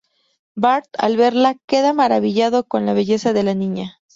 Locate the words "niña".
3.53-3.99